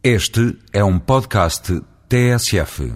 Este 0.00 0.56
é 0.72 0.84
um 0.84 0.96
podcast 0.96 1.82
TSF. 2.08 2.94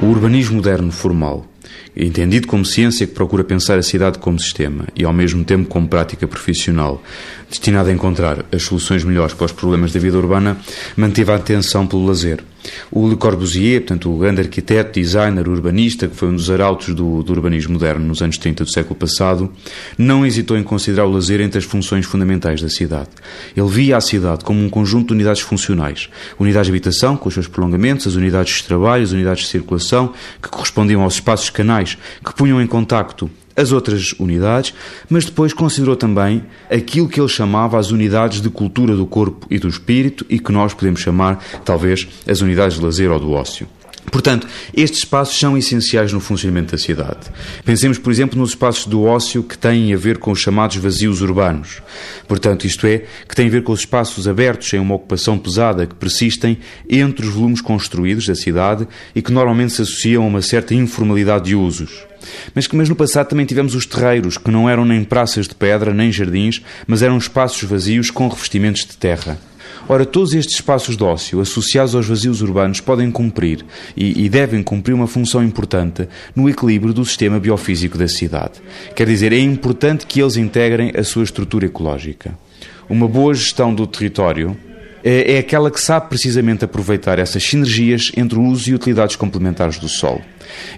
O 0.00 0.06
urbanismo 0.06 0.56
moderno 0.58 0.92
formal 0.92 1.44
entendido 1.96 2.46
como 2.46 2.64
ciência 2.64 3.06
que 3.06 3.14
procura 3.14 3.42
pensar 3.42 3.78
a 3.78 3.82
cidade 3.82 4.18
como 4.18 4.38
sistema 4.38 4.86
e 4.94 5.04
ao 5.04 5.12
mesmo 5.12 5.44
tempo 5.44 5.68
como 5.68 5.88
prática 5.88 6.26
profissional, 6.26 7.02
destinada 7.48 7.90
a 7.90 7.92
encontrar 7.92 8.44
as 8.52 8.62
soluções 8.62 9.04
melhores 9.04 9.34
para 9.34 9.46
os 9.46 9.52
problemas 9.52 9.92
da 9.92 10.00
vida 10.00 10.16
urbana, 10.16 10.58
manteve 10.96 11.32
a 11.32 11.36
atenção 11.36 11.86
pelo 11.86 12.06
lazer. 12.06 12.42
O 12.90 13.08
Le 13.08 13.16
Corbusier, 13.16 13.80
portanto, 13.80 14.12
o 14.12 14.18
grande 14.18 14.40
arquiteto, 14.40 14.98
designer, 14.98 15.48
urbanista, 15.48 16.08
que 16.08 16.16
foi 16.16 16.28
um 16.28 16.34
dos 16.34 16.50
arautos 16.50 16.94
do, 16.94 17.22
do, 17.22 17.32
urbanismo 17.32 17.74
moderno 17.74 18.06
nos 18.06 18.22
anos 18.22 18.38
30 18.38 18.64
do 18.64 18.70
século 18.70 18.96
passado, 18.96 19.52
não 19.96 20.24
hesitou 20.24 20.56
em 20.56 20.62
considerar 20.62 21.04
o 21.04 21.12
lazer 21.12 21.40
entre 21.40 21.58
as 21.58 21.64
funções 21.64 22.06
fundamentais 22.06 22.60
da 22.60 22.68
cidade. 22.68 23.10
Ele 23.56 23.68
via 23.68 23.96
a 23.96 24.00
cidade 24.00 24.44
como 24.44 24.60
um 24.60 24.68
conjunto 24.68 25.08
de 25.08 25.14
unidades 25.14 25.42
funcionais. 25.42 26.08
Unidades 26.38 26.66
de 26.66 26.72
habitação, 26.72 27.16
com 27.16 27.28
os 27.28 27.34
seus 27.34 27.48
prolongamentos, 27.48 28.06
as 28.06 28.14
unidades 28.14 28.56
de 28.56 28.64
trabalho, 28.64 29.04
as 29.04 29.12
unidades 29.12 29.44
de 29.44 29.50
circulação, 29.50 30.12
que 30.42 30.48
correspondiam 30.48 31.02
aos 31.02 31.14
espaços 31.14 31.50
canais 31.50 31.65
que 32.24 32.34
punham 32.34 32.60
em 32.60 32.66
contacto 32.66 33.30
as 33.56 33.72
outras 33.72 34.12
unidades, 34.18 34.74
mas 35.08 35.24
depois 35.24 35.52
considerou 35.54 35.96
também 35.96 36.44
aquilo 36.70 37.08
que 37.08 37.18
ele 37.18 37.28
chamava 37.28 37.78
as 37.78 37.90
unidades 37.90 38.40
de 38.40 38.50
cultura 38.50 38.94
do 38.94 39.06
corpo 39.06 39.46
e 39.50 39.58
do 39.58 39.66
espírito 39.66 40.26
e 40.28 40.38
que 40.38 40.52
nós 40.52 40.74
podemos 40.74 41.00
chamar, 41.00 41.42
talvez, 41.64 42.06
as 42.28 42.42
unidades 42.42 42.78
de 42.78 42.84
lazer 42.84 43.10
ou 43.10 43.18
do 43.18 43.32
ócio. 43.32 43.66
Portanto, 44.10 44.46
estes 44.74 45.00
espaços 45.00 45.38
são 45.38 45.56
essenciais 45.56 46.12
no 46.12 46.20
funcionamento 46.20 46.72
da 46.72 46.78
cidade. 46.78 47.30
Pensemos, 47.64 47.98
por 47.98 48.10
exemplo, 48.10 48.38
nos 48.38 48.50
espaços 48.50 48.86
do 48.86 49.04
ócio 49.04 49.42
que 49.42 49.58
têm 49.58 49.92
a 49.92 49.96
ver 49.96 50.18
com 50.18 50.30
os 50.30 50.40
chamados 50.40 50.76
vazios 50.76 51.20
urbanos. 51.20 51.82
Portanto, 52.28 52.66
isto 52.66 52.86
é, 52.86 53.04
que 53.28 53.34
têm 53.34 53.48
a 53.48 53.50
ver 53.50 53.62
com 53.62 53.72
os 53.72 53.80
espaços 53.80 54.26
abertos 54.28 54.68
sem 54.68 54.80
uma 54.80 54.94
ocupação 54.94 55.38
pesada 55.38 55.86
que 55.86 55.94
persistem 55.94 56.58
entre 56.88 57.26
os 57.26 57.32
volumes 57.32 57.60
construídos 57.60 58.26
da 58.26 58.34
cidade 58.34 58.86
e 59.14 59.20
que 59.20 59.32
normalmente 59.32 59.72
se 59.72 59.82
associam 59.82 60.24
a 60.24 60.26
uma 60.26 60.42
certa 60.42 60.74
informalidade 60.74 61.46
de 61.46 61.54
usos. 61.54 62.06
Mas 62.54 62.66
que 62.66 62.76
mas 62.76 62.88
no 62.88 62.96
passado 62.96 63.28
também 63.28 63.46
tivemos 63.46 63.74
os 63.74 63.86
terreiros, 63.86 64.38
que 64.38 64.50
não 64.50 64.68
eram 64.68 64.84
nem 64.84 65.04
praças 65.04 65.46
de 65.46 65.54
pedra, 65.54 65.92
nem 65.92 66.10
jardins, 66.10 66.62
mas 66.86 67.02
eram 67.02 67.18
espaços 67.18 67.62
vazios 67.62 68.10
com 68.10 68.28
revestimentos 68.28 68.84
de 68.84 68.96
terra. 68.96 69.38
Ora, 69.88 70.04
todos 70.04 70.34
estes 70.34 70.56
espaços 70.56 70.96
de 70.96 71.04
ócio 71.04 71.40
associados 71.40 71.94
aos 71.94 72.06
vazios 72.06 72.42
urbanos 72.42 72.80
podem 72.80 73.10
cumprir 73.10 73.64
e, 73.96 74.24
e, 74.24 74.28
devem 74.28 74.62
cumprir 74.62 74.94
uma 74.94 75.06
função 75.06 75.44
importante 75.44 76.08
no 76.34 76.48
equilíbrio 76.48 76.92
do 76.92 77.04
sistema 77.04 77.38
biofísico 77.38 77.96
da 77.96 78.08
cidade. 78.08 78.60
Quer 78.94 79.06
dizer, 79.06 79.32
é 79.32 79.38
importante 79.38 80.06
que 80.06 80.20
eles 80.20 80.36
integrem 80.36 80.92
a 80.96 81.04
sua 81.04 81.24
estrutura 81.24 81.66
ecológica. 81.66 82.36
Uma 82.88 83.08
boa 83.08 83.34
gestão 83.34 83.74
do 83.74 83.86
território 83.86 84.56
é 85.08 85.38
aquela 85.38 85.70
que 85.70 85.80
sabe 85.80 86.08
precisamente 86.08 86.64
aproveitar 86.64 87.18
essas 87.18 87.44
sinergias 87.44 88.10
entre 88.16 88.38
o 88.38 88.42
uso 88.42 88.70
e 88.70 88.74
utilidades 88.74 89.14
complementares 89.14 89.78
do 89.78 89.88
solo. 89.88 90.20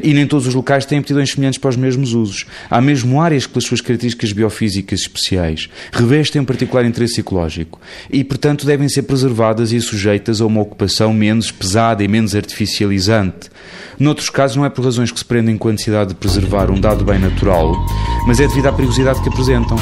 E 0.03 0.13
nem 0.13 0.27
todos 0.27 0.47
os 0.47 0.55
locais 0.55 0.85
têm 0.85 0.99
aptidões 0.99 1.31
semelhantes 1.31 1.59
para 1.59 1.71
os 1.71 1.77
mesmos 1.77 2.13
usos. 2.13 2.45
Há 2.71 2.81
mesmo 2.81 3.21
áreas 3.21 3.47
que, 3.47 3.53
pelas 3.53 3.65
suas 3.65 3.81
características 3.81 4.33
biofísicas 4.33 5.01
especiais, 5.01 5.71
revestem 5.93 6.43
um 6.43 6.45
particular 6.45 6.85
interesse 6.85 7.21
ecológico 7.21 7.81
e, 8.11 8.23
portanto, 8.23 8.67
devem 8.67 8.89
ser 8.89 9.03
preservadas 9.03 9.73
e 9.73 9.81
sujeitas 9.81 10.41
a 10.41 10.47
uma 10.47 10.61
ocupação 10.61 11.13
menos 11.13 11.51
pesada 11.51 12.05
e 12.05 12.09
menos 12.09 12.35
artificializante. 12.35 13.51
Noutros 13.99 14.31
casos, 14.31 14.57
não 14.57 14.65
é 14.65 14.71
por 14.71 14.85
razões 14.85 15.11
que 15.11 15.19
se 15.19 15.25
prendem 15.25 15.57
com 15.57 15.69
a 15.69 15.73
necessidade 15.73 16.11
de 16.11 16.17
preservar 16.17 16.71
um 16.71 16.81
dado 16.81 17.05
bem 17.05 17.19
natural, 17.19 17.75
mas 18.27 18.41
é 18.41 18.47
devido 18.47 18.67
à 18.67 18.73
perigosidade 18.73 19.23
que 19.23 19.29
apresentam. 19.29 19.77